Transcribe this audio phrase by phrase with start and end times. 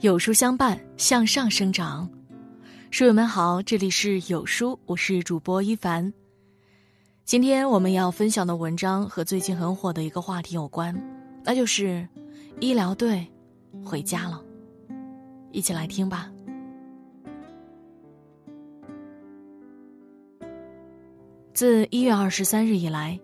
[0.00, 2.08] 有书相伴，向上生长。
[2.90, 6.10] 书友们好，这里是有书，我是主播一凡。
[7.26, 10.98] 今天我们要分享的文章和最近很火的一个话题有关，
[11.44, 12.08] 那就是
[12.60, 13.30] 医疗队
[13.84, 14.42] 回家了。
[15.52, 16.32] 一起来听吧。
[21.52, 23.20] 自一月二十三日以来，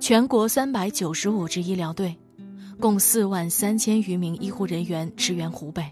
[0.00, 2.16] 全国三百九十五支医疗队。
[2.80, 5.84] 共四万三千余名医护人员支援湖北，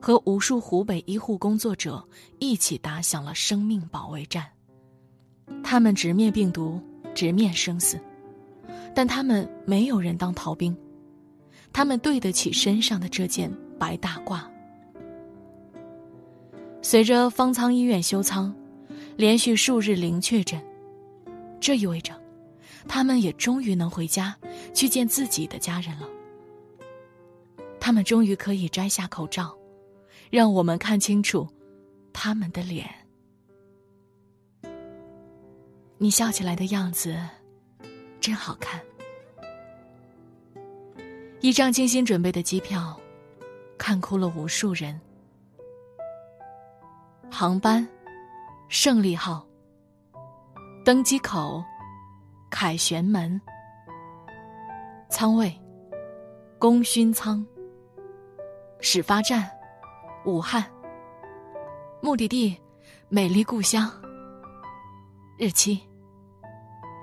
[0.00, 2.02] 和无数湖北医护工作者
[2.38, 4.46] 一起打响了生命保卫战。
[5.64, 6.80] 他们直面病毒，
[7.14, 7.98] 直面生死，
[8.94, 10.76] 但他们没有人当逃兵，
[11.72, 14.42] 他们对得起身上的这件白大褂。
[16.80, 18.54] 随着方舱医院休舱，
[19.16, 20.62] 连续数日零确诊，
[21.58, 22.14] 这意味着。
[22.86, 24.36] 他们也终于能回家
[24.74, 26.08] 去见自己的家人了。
[27.80, 29.56] 他们终于可以摘下口罩，
[30.30, 31.48] 让我们看清楚
[32.12, 32.88] 他们的脸。
[35.96, 37.18] 你笑起来的样子
[38.20, 38.80] 真好看。
[41.40, 42.98] 一张精心准备的机票，
[43.78, 45.00] 看哭了无数人。
[47.30, 47.86] 航班：
[48.68, 49.46] 胜利号。
[50.84, 51.64] 登机口。
[52.50, 53.40] 凯旋门，
[55.10, 55.54] 舱位，
[56.58, 57.44] 功勋舱。
[58.80, 59.48] 始发站，
[60.24, 60.64] 武汉。
[62.00, 62.56] 目的地，
[63.08, 63.90] 美丽故乡。
[65.38, 65.78] 日期，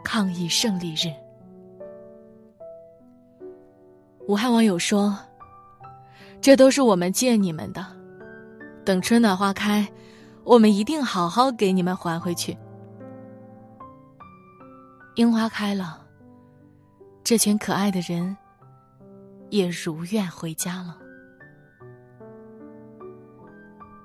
[0.03, 1.13] 抗疫胜利日。
[4.27, 5.17] 武汉网友说
[6.41, 7.85] ：“这都是我们借你们的，
[8.83, 9.87] 等春暖花开，
[10.43, 12.57] 我们一定好好给你们还回去。”
[15.15, 16.05] 樱花开了，
[17.23, 18.35] 这群可爱的人
[19.49, 20.97] 也如愿回家了。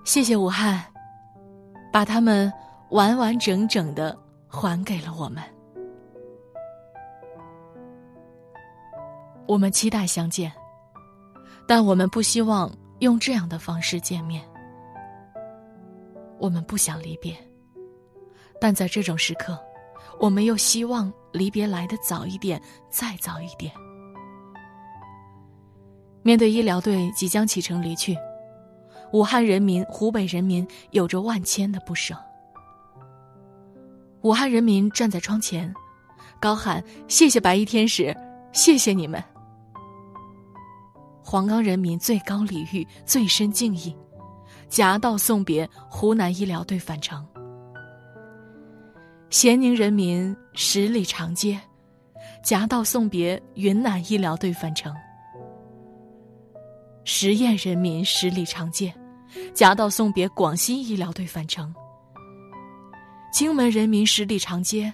[0.04, 0.80] 谢谢武汉，
[1.92, 2.52] 把他们
[2.90, 4.16] 完完整整的
[4.48, 5.42] 还给了我们。
[9.46, 10.52] 我们期待相见，
[11.66, 12.70] 但我们不希望
[13.00, 14.44] 用这样的方式见面。
[16.38, 17.36] 我们不想离别，
[18.60, 19.58] 但在这种时刻。
[20.20, 22.60] 我们又希望离别来的早一点，
[22.90, 23.72] 再早一点。
[26.22, 28.14] 面对医疗队即将启程离去，
[29.14, 32.14] 武汉人民、湖北人民有着万千的不舍。
[34.20, 35.74] 武汉人民站在窗前，
[36.38, 38.14] 高喊：“谢谢白衣天使，
[38.52, 39.24] 谢谢你们！”
[41.24, 43.96] 黄冈人民最高礼遇、最深敬意，
[44.68, 47.26] 夹道送别湖南医疗队返程。
[49.30, 51.56] 咸宁人民十里长街，
[52.42, 54.92] 夹道送别云南医疗队返程；
[57.04, 58.92] 十堰人民十里长街，
[59.54, 61.72] 夹道送别广西医疗队返程；
[63.32, 64.92] 荆门人民十里长街，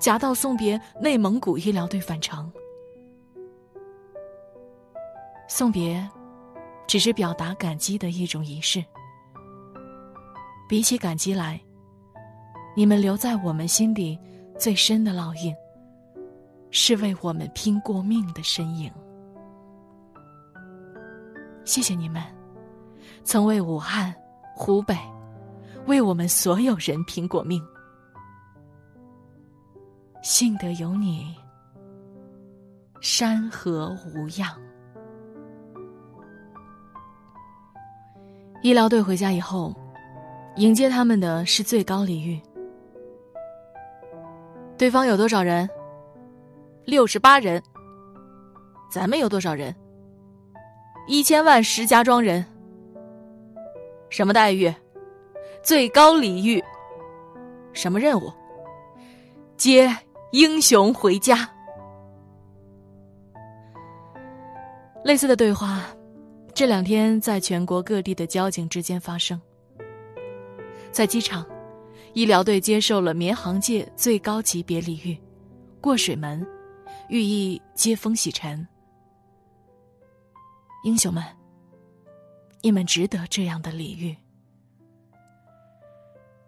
[0.00, 2.52] 夹道送别内蒙古医疗队返程。
[5.46, 6.04] 送别，
[6.88, 8.84] 只是表达感激的一种仪式。
[10.68, 11.60] 比起感激来。
[12.76, 14.18] 你们留在我们心底
[14.58, 15.54] 最深的烙印，
[16.70, 18.90] 是为我们拼过命的身影。
[21.64, 22.22] 谢谢你们，
[23.22, 24.14] 曾为武汉、
[24.54, 24.96] 湖北，
[25.86, 27.62] 为我们所有人拼过命。
[30.22, 31.34] 幸得有你，
[33.00, 34.50] 山河无恙。
[38.62, 39.74] 医疗队回家以后，
[40.56, 42.40] 迎接他们的是最高礼遇。
[44.80, 45.68] 对方有多少人？
[46.86, 47.62] 六十八人。
[48.90, 49.76] 咱们有多少人？
[51.06, 52.42] 一千万石家庄人。
[54.08, 54.74] 什么待遇？
[55.62, 56.64] 最高礼遇。
[57.74, 58.32] 什么任务？
[59.58, 59.94] 接
[60.32, 61.46] 英雄回家。
[65.04, 65.82] 类似的对话，
[66.54, 69.38] 这两天在全国各地的交警之间发生，
[70.90, 71.44] 在机场。
[72.12, 75.16] 医疗队接受了民航界最高级别礼遇，
[75.80, 76.44] 过水门，
[77.08, 78.66] 寓意接风洗尘。
[80.82, 81.24] 英雄们，
[82.62, 84.16] 你们值得这样的礼遇。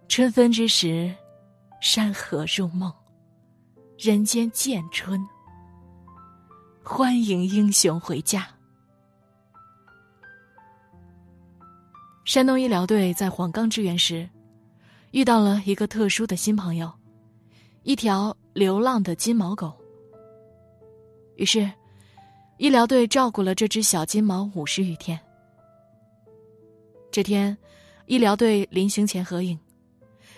[0.09, 1.15] 春分之时，
[1.81, 2.93] 山河入梦，
[3.99, 5.25] 人间见春。
[6.83, 8.49] 欢迎英雄回家。
[12.25, 14.29] 山东医疗队在黄冈支援时。
[15.13, 16.91] 遇到了一个特殊的新朋友，
[17.83, 19.71] 一条流浪的金毛狗。
[21.37, 21.71] 于是，
[22.57, 25.21] 医疗队照顾了这只小金毛五十余天。
[27.11, 27.57] 这天，
[28.07, 29.59] 医疗队临行前合影，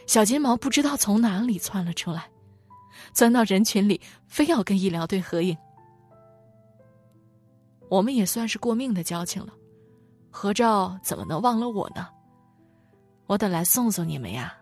[0.09, 2.29] 小金毛不知道从哪里窜了出来，
[3.13, 5.57] 钻到人群里，非要跟医疗队合影。
[7.89, 9.53] 我们也算是过命的交情了，
[10.31, 12.09] 合照怎么能忘了我呢？
[13.27, 14.53] 我得来送送你们呀。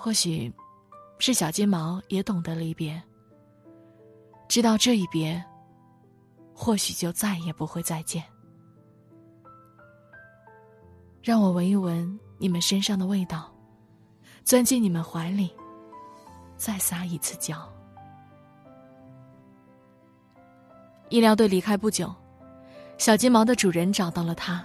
[0.00, 0.50] 或许，
[1.18, 3.02] 是小金毛也懂得离别，
[4.46, 5.44] 知道这一别，
[6.54, 8.22] 或许就再也不会再见。
[11.20, 13.52] 让我闻一闻你们身上的味道，
[14.44, 15.50] 钻进你们怀里，
[16.56, 17.68] 再撒一次娇。
[21.08, 22.14] 医疗队离开不久，
[22.98, 24.64] 小金毛的主人找到了它，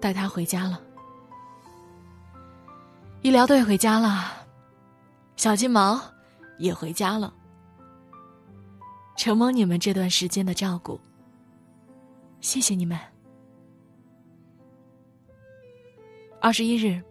[0.00, 0.80] 带它回家了。
[3.26, 4.46] 医疗队回家了，
[5.34, 6.00] 小金毛
[6.58, 7.34] 也回家了。
[9.16, 11.00] 承蒙你们这段时间的照顾，
[12.40, 12.96] 谢谢你们。
[16.40, 17.02] 二十一日，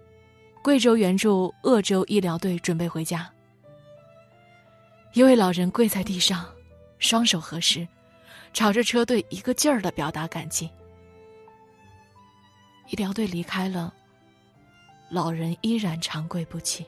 [0.63, 3.29] 贵州援助鄂州医疗队准备回家，
[5.12, 6.45] 一位老人跪在地上，
[6.97, 7.85] 双手合十。
[8.53, 10.71] 朝着车队一个劲儿的表达感激。
[12.88, 13.94] 医疗队离开了，
[15.15, 16.85] 老人依然长跪不起。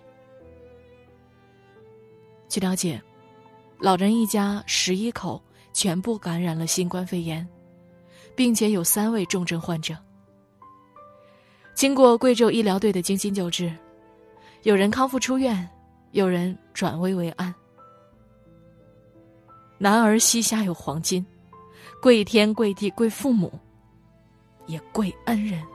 [2.50, 3.02] 据了解，
[3.80, 5.42] 老人一家十一口
[5.72, 7.48] 全部感染了新冠肺炎，
[8.36, 9.96] 并且有三位重症患者。
[11.74, 13.74] 经过贵州医疗队的精心救治，
[14.64, 15.66] 有人康复出院，
[16.12, 17.56] 有人转危为安。
[19.78, 21.26] 男儿膝下有黄金。
[22.02, 23.58] 跪天跪地跪父母，
[24.66, 25.66] 也跪恩人。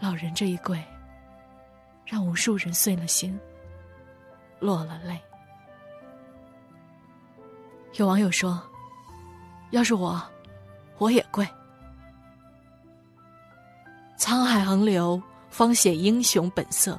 [0.00, 0.82] 老人这一跪，
[2.04, 3.38] 让无数人碎了心，
[4.60, 5.18] 落了泪。
[7.94, 8.62] 有网友说
[9.70, 10.22] ：“要是我，
[10.98, 11.46] 我也跪。”
[14.18, 16.98] 沧海横流，方显英雄本色；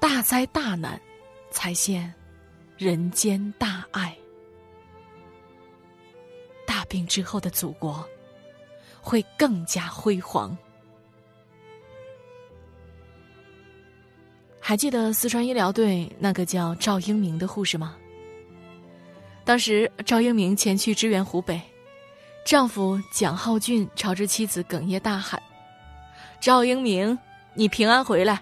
[0.00, 1.00] 大灾大难，
[1.50, 2.12] 才现
[2.76, 4.16] 人间大爱。
[6.66, 8.04] 大病之后的祖国
[9.00, 10.56] 会更加辉煌。
[14.66, 17.96] 还记得四川医疗队那个叫赵英明的护士吗？
[19.44, 21.60] 当时赵英明前去支援湖北，
[22.46, 25.40] 丈夫蒋浩俊朝着妻子哽咽大喊
[26.40, 27.18] ：“赵英明，
[27.52, 28.40] 你平安回来，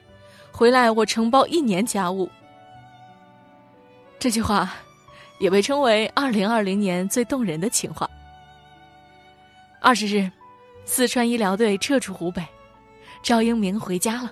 [0.52, 2.30] 回来我承包一年家务。”
[4.20, 4.72] 这句话
[5.40, 8.08] 也被称为二零二零年最动人的情话。
[9.80, 10.30] 二十日，
[10.84, 12.46] 四川医疗队撤出湖北，
[13.24, 14.30] 赵英明回家了。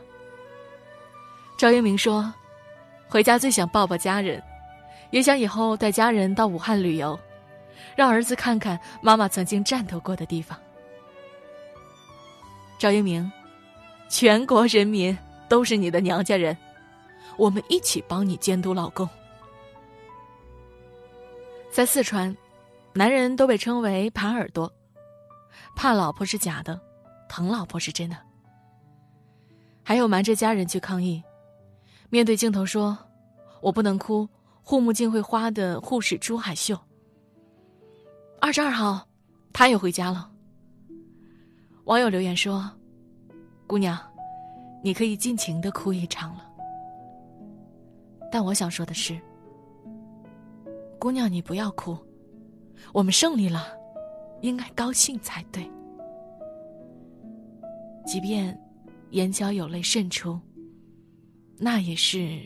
[1.61, 2.33] 赵英明说
[3.07, 4.43] ：“回家最想抱抱家人，
[5.11, 7.21] 也想以后带家人到武汉旅游，
[7.95, 10.59] 让儿子看看妈妈曾经战斗过的地方。”
[12.81, 13.31] 赵英明，
[14.09, 15.15] 全国人民
[15.51, 16.57] 都是你的娘家人，
[17.37, 19.07] 我们一起帮你监督老公。
[21.71, 22.35] 在四川，
[22.95, 24.73] 男人都被称为“耙耳朵”。
[25.77, 26.81] 怕老婆是假的，
[27.29, 28.17] 疼老婆是真的。
[29.83, 31.23] 还有瞒着家人去抗议，
[32.11, 32.99] 面对镜头说
[33.63, 34.29] ：“我不能哭。”
[34.63, 36.79] 护目镜会花的护士朱海秀。
[38.41, 39.09] 二十二号，
[39.53, 40.31] 他也回家了。
[41.85, 42.71] 网友留言说
[43.67, 43.99] ：“姑娘，
[44.85, 46.47] 你可以尽情的哭一场了。”
[48.31, 49.19] 但我想说的是，
[51.01, 51.99] 姑娘，你不要哭，
[52.93, 53.67] 我们胜利了。
[54.43, 55.69] 应该高兴才对，
[58.07, 58.57] 即便
[59.11, 60.41] 眼角有泪渗出，
[61.63, 62.41] 那也是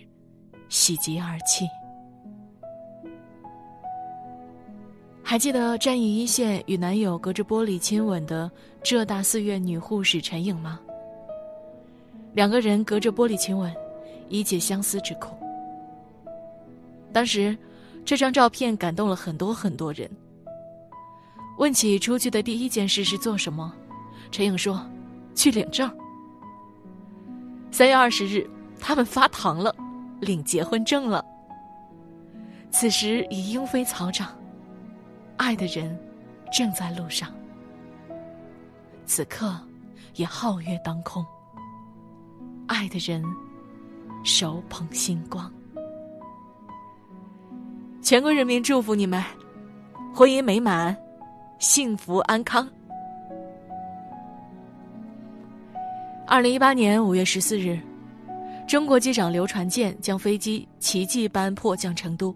[0.68, 1.64] 喜极而泣。
[5.22, 8.50] 还记得战役一线与男友隔着玻璃亲吻的
[8.82, 10.80] 浙大四院女护士陈颖吗？
[12.34, 13.72] 两个人隔着玻璃亲吻，
[14.28, 15.36] 以解相思之苦。
[17.12, 17.56] 当时，
[18.04, 20.10] 这张照片感动了很多很多人。
[21.56, 23.72] 问起出去的第一件事是做什么，
[24.32, 24.84] 陈颖说
[25.36, 25.88] ：“去领证。”
[27.70, 28.44] 三月二十日，
[28.86, 29.74] 他们发糖了，
[30.20, 31.24] 领结婚证了。
[32.70, 34.36] 此时已莺飞草长，
[35.38, 35.98] 爱的人
[36.52, 37.30] 正在路上。
[39.06, 39.58] 此刻
[40.16, 41.24] 也皓月当空，
[42.66, 43.24] 爱的人
[44.22, 45.50] 手捧星光。
[48.02, 49.24] 全国人民祝福你们，
[50.14, 50.94] 婚姻美满。
[51.58, 52.68] 幸福安康。
[56.26, 57.78] 二零一八年五月十四日，
[58.66, 62.34] 中国机长刘传健将飞机奇迹般迫降成都，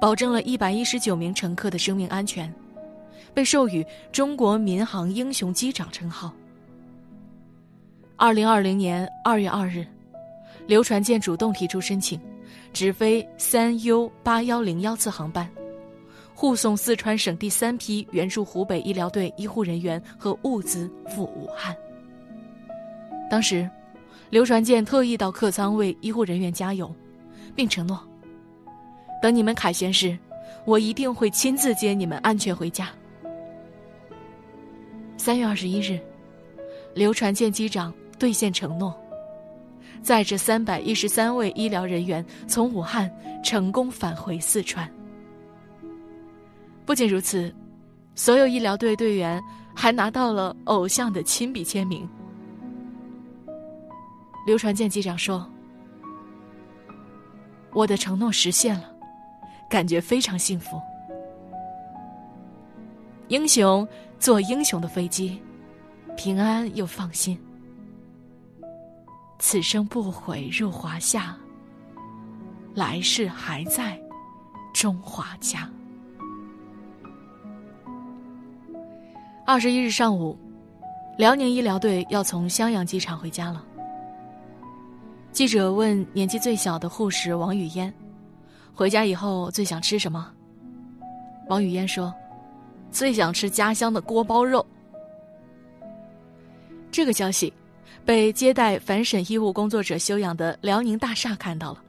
[0.00, 2.52] 保证了一百一十九名乘客的生命安全，
[3.34, 6.32] 被授予中国民航英雄机长称号。
[8.16, 9.84] 二零二零年二月二日，
[10.68, 12.20] 刘传健主动提出申请，
[12.72, 15.50] 直飞三 U 八幺零幺次航班，
[16.34, 21.76] 护送四川省第三批援助湖北医疗队医护人员和物资赴武汉。
[23.28, 23.68] 当时，
[24.32, 26.90] 刘传健特意到客舱为医护人员加油，
[27.54, 28.02] 并承诺
[29.20, 30.18] ：“等你们凯旋时，
[30.64, 32.88] 我一定会亲自接你们安全回家。”
[35.18, 36.00] 三月二十一日，
[36.94, 38.98] 刘传健机长兑现承诺，
[40.00, 44.90] 载着三百一十三位医疗人员从武汉成功返回四川。
[46.86, 47.54] 不仅如此，
[48.14, 49.38] 所有医疗队队员
[49.74, 52.08] 还拿到了偶像的亲笔签名。
[54.44, 55.48] 刘传健机长说
[57.72, 58.92] ：“我的承诺实现了，
[59.70, 60.80] 感觉非常幸福。”
[63.28, 63.86] 英雄
[64.18, 65.40] 坐英雄的飞机，
[66.16, 67.38] 平安又放心。
[69.38, 71.36] 此生不悔入华夏，
[72.74, 73.98] 来世还在
[74.74, 75.68] 中华家。
[79.46, 80.36] 二十一日上午，
[81.16, 83.64] 辽宁医疗队要从襄阳机场回家了。
[85.32, 87.92] 记者问年纪最小的护士王语嫣
[88.74, 90.30] ：“回家以后最想吃什么？”
[91.48, 92.12] 王语嫣说。
[92.90, 94.64] 最想吃家乡的锅包肉。
[96.90, 97.50] 这个消息，
[98.04, 101.82] 被接待反审医务工作者休养的辽宁大厦看到了，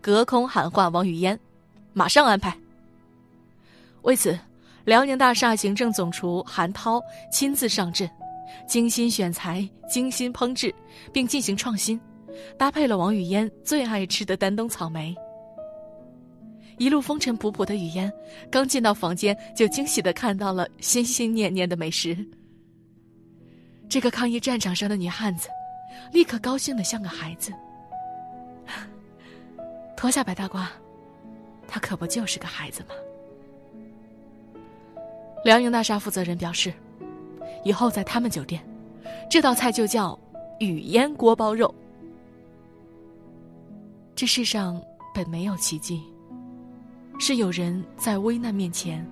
[0.00, 1.36] 隔空喊话王语嫣
[1.92, 2.56] ：“马上安排。”
[4.02, 4.38] 为此，
[4.84, 7.02] 辽宁大厦行政总厨韩涛
[7.32, 8.08] 亲自上阵，
[8.68, 10.72] 精心选材，精心烹制，
[11.12, 12.00] 并进行创新，
[12.56, 15.14] 搭配了王语嫣最爱吃的丹东草莓。
[16.78, 18.10] 一路风尘仆仆的语嫣，
[18.50, 22.16] 刚进到房间就惊喜的看到了心心念念的美食。
[23.88, 25.48] 这个抗疫战场上的女汉子，
[26.12, 27.52] 立刻高兴的像个孩子。
[29.96, 30.66] 脱下白大褂，
[31.68, 32.94] 她可不就是个孩子吗？
[35.44, 36.72] 辽宁大厦负责人表示，
[37.64, 38.64] 以后在他们酒店，
[39.30, 40.18] 这道菜就叫
[40.58, 41.72] 语嫣锅包肉。
[44.22, 44.80] 这世上
[45.12, 46.00] 本没有奇迹。
[47.18, 49.04] 是有人在危难面前，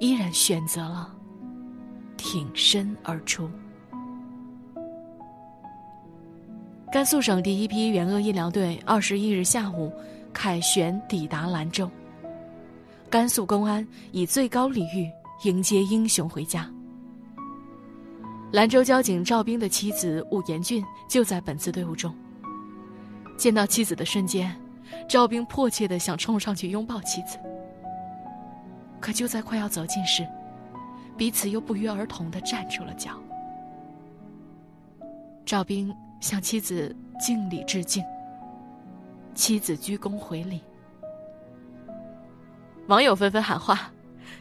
[0.00, 1.16] 依然选择了
[2.18, 3.48] 挺身而出。
[6.92, 9.90] 甘肃省第一批援鄂医疗队二十一日下午
[10.30, 11.90] 凯旋抵达兰州，
[13.08, 15.10] 甘肃公安以最高礼遇
[15.44, 16.70] 迎接英雄回家。
[18.52, 22.14] 兰州交警赵兵的妻子武延俊就在本次队伍中。
[23.38, 24.54] 见到妻子的瞬间。
[25.08, 27.38] 赵兵迫切的想冲上去拥抱妻子，
[29.00, 30.26] 可就在快要走近时，
[31.16, 33.12] 彼此又不约而同的站住了脚。
[35.46, 38.04] 赵兵向妻子敬礼致敬，
[39.34, 40.60] 妻子鞠躬回礼。
[42.88, 43.90] 网友纷纷喊话：“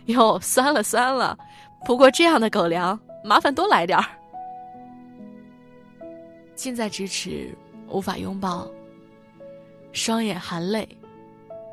[0.08, 1.38] 哟，酸了酸了！
[1.86, 4.06] 不过这样的狗粮，麻烦多来点儿。”
[6.56, 8.68] 近在咫尺，无法拥抱。
[9.92, 10.88] 双眼含泪，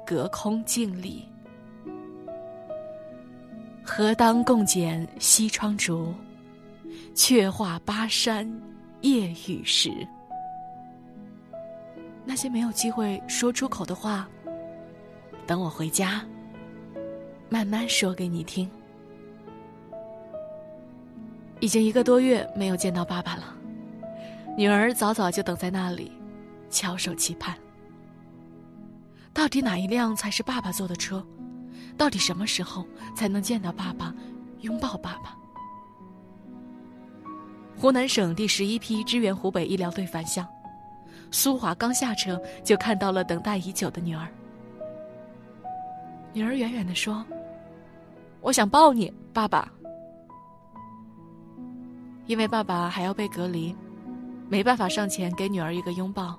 [0.06, 1.28] 隔空敬礼。
[3.82, 6.14] 何当共剪西窗烛，
[7.14, 8.50] 却话巴山
[9.02, 9.90] 夜雨时。
[12.24, 14.26] 那些没有机会说出口的话，
[15.46, 16.24] 等我回家，
[17.50, 18.68] 慢慢说给你听。
[21.60, 23.54] 已经一个多月没有见到爸爸了，
[24.56, 26.10] 女儿早早就等在那里，
[26.70, 27.54] 翘首期盼。
[29.34, 31.22] 到底哪一辆才是爸爸坐的车？
[31.98, 34.14] 到底什么时候才能见到爸爸，
[34.60, 35.36] 拥抱爸爸？
[37.76, 40.46] 湖南省第十一批支援湖北医疗队返乡，
[41.32, 44.28] 苏华刚下车就看到了等待已久的女儿。
[46.32, 47.24] 女儿远远的说
[48.40, 49.70] ：“我想抱你，爸爸。”
[52.26, 53.74] 因为爸爸还要被隔离，
[54.48, 56.38] 没办法上前给女儿一个拥抱，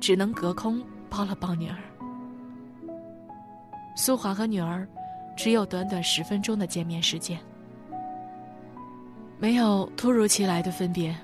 [0.00, 1.76] 只能隔空抱了抱女儿。
[3.98, 4.86] 苏华和女儿
[5.34, 7.40] 只有短短十分钟的见面时间，
[9.38, 11.16] 没有突如其来的分别，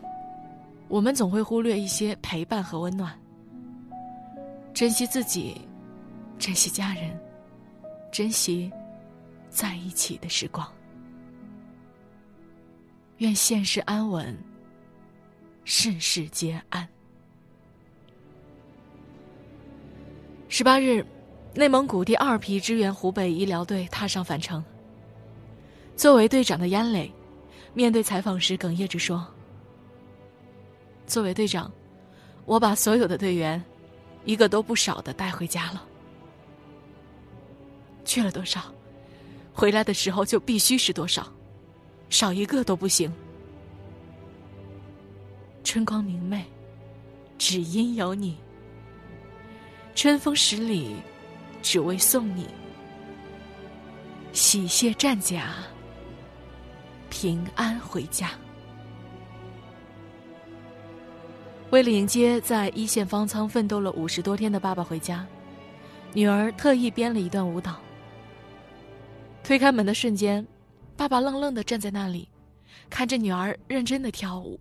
[0.88, 3.12] 我们总会忽略一些陪伴和温暖，
[4.72, 5.60] 珍惜自己，
[6.38, 7.20] 珍惜家人，
[8.10, 8.72] 珍惜
[9.50, 10.66] 在一起的时光。
[13.18, 14.36] 愿现世安稳，
[15.64, 16.88] 世事皆安。
[20.48, 21.04] 十八日。
[21.54, 24.64] 内蒙古第二批支援湖北医疗队踏上返程。
[25.94, 27.12] 作为队长的燕磊，
[27.74, 29.26] 面对采访时哽咽着说
[31.06, 31.70] ：“作为队长，
[32.46, 33.62] 我把所有的队员，
[34.24, 35.84] 一个都不少的带回家了。
[38.02, 38.72] 去了多少，
[39.52, 41.30] 回来的时候就必须是多少，
[42.08, 43.12] 少一个都不行。
[45.62, 46.42] 春光明媚，
[47.36, 48.36] 只因有你；
[49.94, 50.96] 春风十里，
[51.62, 52.48] 只为送你。
[54.32, 55.54] 喜卸战甲。”
[57.08, 58.30] 平安回家。
[61.70, 65.26] 为了迎接在一线方舱奋斗了五十多天的爸爸回家，
[66.12, 67.76] 女儿特意编了一段舞蹈。
[69.44, 70.46] 推开门的瞬间，
[70.96, 72.28] 爸爸愣愣的站在那里，
[72.88, 74.58] 看着女儿认真的跳舞。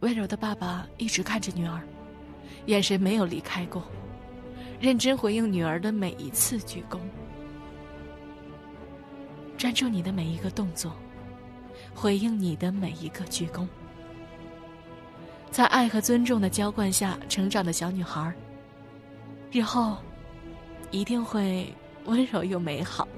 [0.00, 1.80] 温柔的爸爸一直看着女儿，
[2.66, 3.82] 眼神没有离开过，
[4.80, 6.98] 认真回应女儿的每一次鞠躬。
[9.56, 10.92] 专注你的每一个动作，
[11.94, 13.66] 回应你的每一个鞠躬，
[15.50, 18.34] 在爱和尊重的浇灌下成长的小女孩，
[19.50, 19.96] 日后
[20.90, 21.72] 一定会
[22.04, 23.08] 温柔又美好。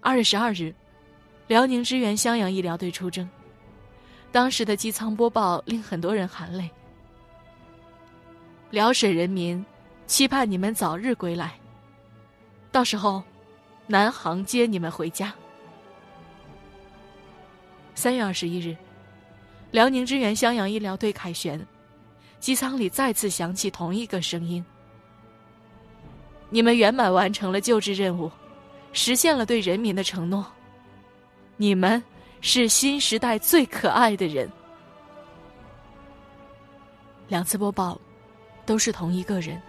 [0.00, 0.72] 二月十二日，
[1.48, 3.28] 辽宁支援襄阳医疗队出征，
[4.30, 6.70] 当时的机舱播报令很多人含泪。
[8.74, 9.64] 辽沈人民
[10.08, 11.54] 期盼你们早日归来，
[12.72, 13.22] 到时候。
[13.86, 15.30] 南航接你们回家。
[17.94, 18.74] 三月二十一日，
[19.72, 21.60] 辽宁支援襄阳医疗队凯旋，
[22.40, 24.64] 机舱里再次响起同一个声音
[26.48, 28.32] ：“你们圆满完成了救治任务，
[28.94, 30.46] 实现了对人民的承诺。
[31.58, 32.02] 你们
[32.40, 34.50] 是新时代最可爱的人。”
[37.28, 38.00] 两次播报，
[38.66, 39.60] 都是同一个人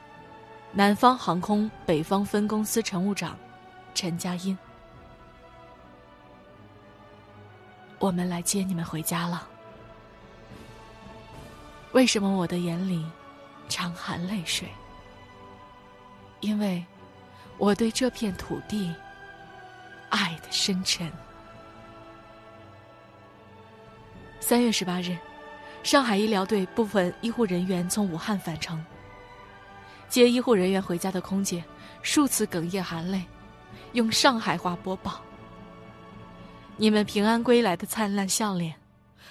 [0.72, 3.36] ——南方航空北方分公司乘务长。
[3.94, 4.56] 陈佳音，
[7.98, 9.48] 我们来接你们回家了。
[11.92, 13.06] 为什么我的眼里
[13.70, 14.68] 常含泪水？
[16.40, 16.84] 因为
[17.56, 18.94] 我对这片土地
[20.10, 21.10] 爱的深沉。
[24.40, 25.16] 三月十八日，
[25.86, 28.84] 上海医疗队部分医护人员从武汉返程，
[30.08, 31.62] 接医护人员回家的空姐
[32.02, 33.22] 数次哽咽含泪。
[33.92, 35.22] 用上海话播报
[36.76, 38.74] ：“你们平安归来的灿烂笑脸，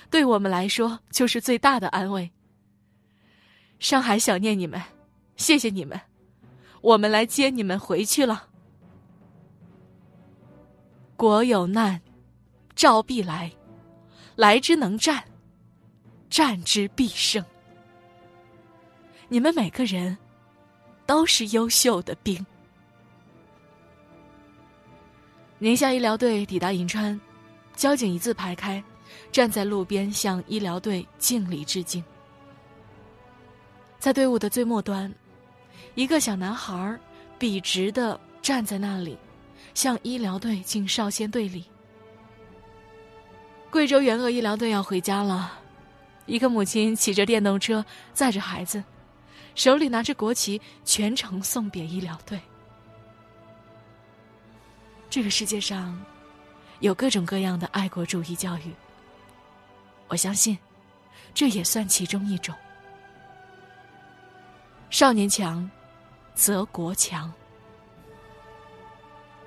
[0.09, 2.31] 对我们来说就是最大的安慰。
[3.79, 4.81] 上海想念你们，
[5.35, 5.99] 谢谢你们，
[6.79, 8.47] 我们来接你们回去了。
[11.17, 11.99] 国有难，
[12.77, 13.51] 召必来，
[14.37, 15.21] 来之能战，
[16.29, 17.43] 战之必胜。
[19.27, 20.17] 你们每个人
[21.05, 22.45] 都是优秀的兵。”
[25.57, 27.19] 宁夏医疗队抵达银川，
[27.75, 28.83] 交警一字排开，
[29.31, 32.03] 站在路边向医疗队敬礼致敬。
[33.97, 35.11] 在队伍的最末端，
[35.95, 36.99] 一个小男孩
[37.39, 39.17] 笔直的站在那里，
[39.73, 41.65] 向医疗队敬少先队礼。
[43.71, 45.57] 贵州援鄂医疗队要回家了，
[46.25, 48.83] 一个母亲骑着电动车载着孩子，
[49.53, 52.39] 手里拿着国旗，全程送别医疗队。
[55.09, 55.97] 这个世界上，
[56.79, 58.73] 有各种各样的爱国主义教育。
[60.07, 60.57] 我相信，
[61.33, 62.53] 这也算其中一种。
[64.89, 65.69] 少年强，
[66.33, 67.31] 则国强。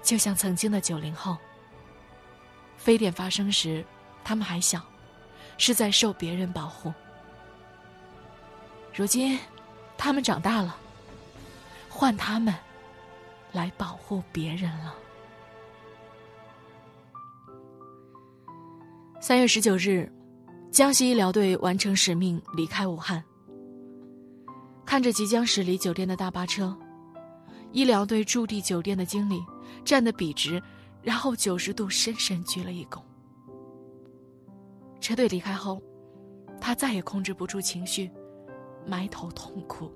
[0.02, 1.36] 就像曾经的九零后，
[2.76, 3.84] 非典发生时，
[4.24, 4.82] 他们还小，
[5.58, 6.90] 是在受别人保护。
[8.94, 9.38] 如今，
[9.98, 10.76] 他们长大了，
[11.88, 12.54] 换他们
[13.52, 14.94] 来保护别人了。
[19.20, 20.10] 三月十九日，
[20.70, 23.22] 江西医疗队完成使命离开武汉。
[24.86, 26.74] 看着即将驶离酒店的大巴车，
[27.72, 29.44] 医疗队驻地酒店的经理
[29.84, 30.62] 站得笔直，
[31.02, 33.02] 然后九十度深深鞠了一躬。
[35.00, 35.80] 车队离开后，
[36.60, 38.10] 他再也控制不住情绪，
[38.86, 39.90] 埋头痛哭。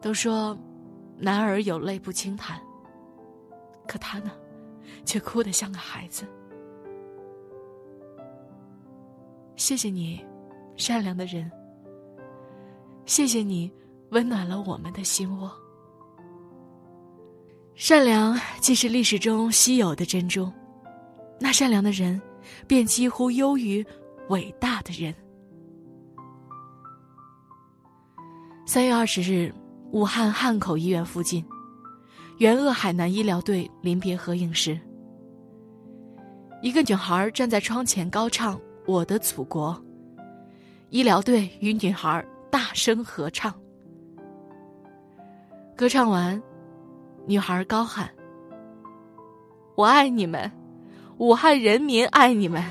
[0.00, 0.56] 都说
[1.16, 2.60] 男儿有泪不轻弹，
[3.86, 4.30] 可他呢，
[5.04, 6.24] 却哭得像个孩子。
[9.56, 10.24] 谢谢你，
[10.76, 11.50] 善良的人。
[13.06, 13.72] 谢谢你，
[14.10, 15.50] 温暖了我们的心窝。
[17.74, 20.52] 善良既是历史中稀有的珍珠，
[21.40, 22.20] 那善良的人，
[22.66, 23.84] 便几乎优于
[24.28, 25.14] 伟大的人。
[28.66, 29.52] 三月二十日，
[29.92, 31.44] 武汉汉口医院附近，
[32.38, 34.78] 援鄂海南医疗队临别合影时，
[36.60, 38.56] 一个女孩站在窗前高唱
[38.86, 39.74] 《我的祖国》，
[40.90, 43.54] 医疗队与女孩大声合唱。
[45.74, 46.42] 歌唱完，
[47.26, 48.10] 女孩高喊
[49.76, 50.50] ：“我爱你们，
[51.18, 52.64] 武汉人民爱你们。”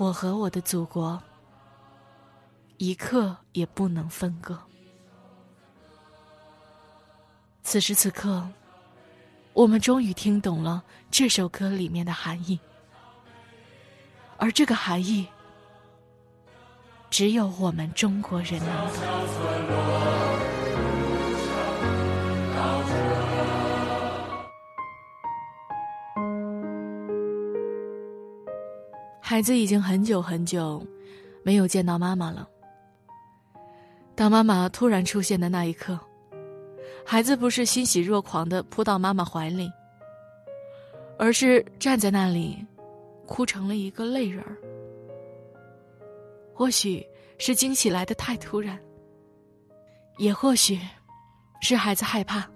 [0.00, 1.20] 我和我的祖国，
[2.76, 4.56] 一刻也不能分割。
[7.64, 8.48] 此时此刻，
[9.52, 12.58] 我们终于听懂了这首歌里面的含义，
[14.38, 15.26] 而这个含义，
[17.10, 19.02] 只有我们中国人能懂。
[29.20, 30.84] 孩子已经很久很久
[31.42, 32.48] 没有见到妈妈了。
[34.14, 35.98] 当妈妈突然出现的那一刻，
[37.06, 39.70] 孩子不是欣喜若狂的扑到妈妈怀里，
[41.18, 42.66] 而是站在那里，
[43.26, 44.56] 哭成了一个泪人儿。
[46.58, 47.06] 或许
[47.38, 48.76] 是惊喜来的太突然，
[50.16, 50.76] 也或许
[51.60, 52.50] 是孩子害怕，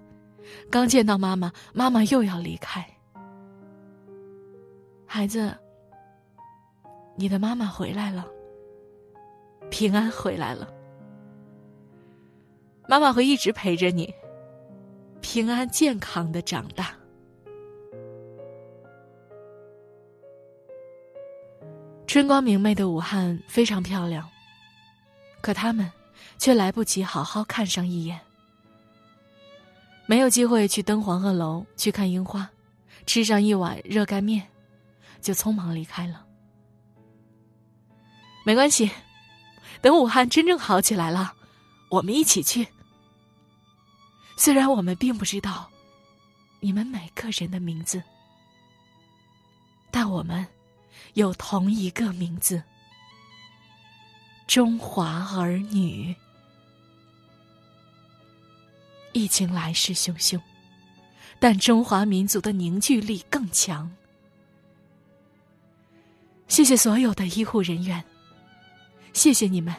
[0.69, 2.85] 刚见到妈妈，妈妈又要离开。
[5.07, 5.57] 孩子。
[7.15, 8.27] 你的妈妈回来了，
[9.69, 10.67] 平安回来了。
[12.89, 14.13] 妈妈会一直陪着你，
[15.21, 16.93] 平安健康的长大。
[22.05, 24.29] 春光明媚的武汉非常漂亮，
[25.41, 25.91] 可他们
[26.37, 28.19] 却来不及好好看上一眼，
[30.05, 32.47] 没有机会去登黄鹤楼去看樱花，
[33.07, 34.47] 吃上一碗热干面，
[35.21, 36.25] 就匆忙离开了。
[38.45, 38.91] 没关系，
[39.81, 41.33] 等武汉真正好起来了，
[41.89, 42.67] 我们一起去。
[44.35, 45.69] 虽然我们并不知道
[46.59, 48.03] 你们每个人的名字，
[49.89, 50.45] 但我们
[51.13, 52.61] 有同一个名字——
[54.47, 56.15] 中华儿女。
[59.11, 60.41] 疫情来势汹汹，
[61.39, 63.91] 但中华民族的凝聚力更强。
[66.47, 68.03] 谢谢所有的医护人员。
[69.13, 69.75] 谢谢你们，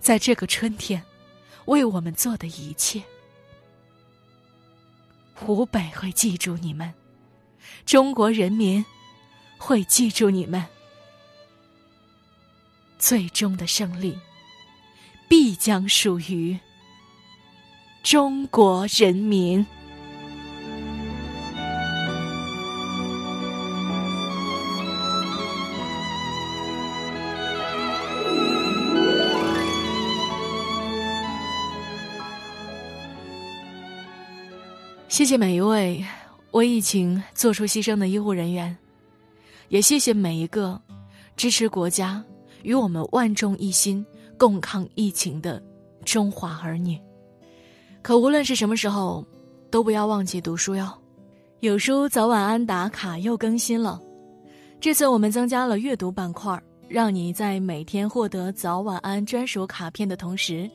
[0.00, 1.02] 在这个春天，
[1.66, 3.02] 为我们做的一切。
[5.34, 6.92] 湖北会记住你们，
[7.84, 8.82] 中国人民
[9.58, 10.64] 会记住你们。
[12.98, 14.18] 最终的胜利，
[15.28, 16.58] 必将属于
[18.02, 19.64] 中国人民。
[35.08, 36.04] 谢谢每一位
[36.52, 38.76] 为疫情做出牺牲的医护人员，
[39.68, 40.80] 也谢谢每一个
[41.36, 42.22] 支持国家
[42.62, 44.04] 与我们万众一心
[44.36, 45.62] 共抗疫情的
[46.04, 46.98] 中华儿女。
[48.02, 49.26] 可无论是什么时候，
[49.70, 50.88] 都不要忘记读书哟。
[51.60, 54.00] 有书早晚安打卡又更新了，
[54.80, 60.70] 这次我们增加了阅读板块，让你在每天获得早晚安专属卡片的同时，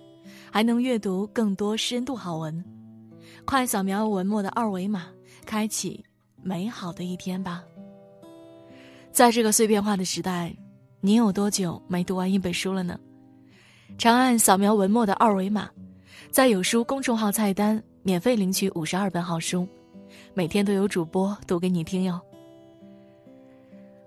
[0.51, 2.63] 还能阅读更多深度好文。
[3.45, 5.07] 快扫描文末的二维码，
[5.45, 6.03] 开启
[6.41, 7.63] 美好的一天吧。
[9.11, 10.53] 在这个碎片化的时代，
[11.05, 12.97] 你有多久没读完一本书了呢？
[13.97, 15.69] 长按扫描文末的二维码，
[16.31, 19.67] 在有书公众号菜单免费领取五十二本好书，
[20.33, 22.17] 每天都有主播读给你听哟。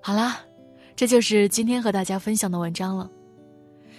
[0.00, 0.40] 好啦，
[0.96, 3.10] 这就是今天和大家分享的文章了。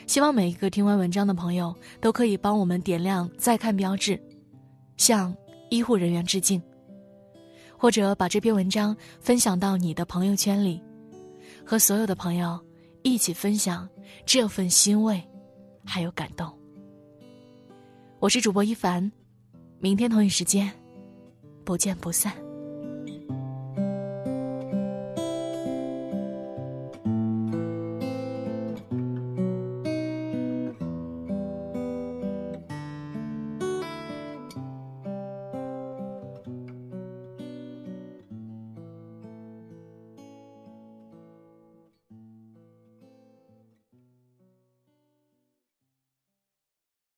[0.08, 4.20] 希望每一个听完文章的朋友都可以帮我们点亮再看标志。
[4.98, 5.32] 向
[5.70, 6.60] 医护人员致敬，
[7.78, 10.82] 或者把这篇文章分享到你的朋友圈里，
[11.64, 12.60] 和所有的朋友
[13.08, 13.88] 一起分享
[14.26, 15.22] 这份欣慰，
[15.86, 16.52] 还有感动。
[18.20, 19.12] 我是主播一凡，
[19.80, 20.72] 明天同一时间，
[21.64, 22.47] 不见不散。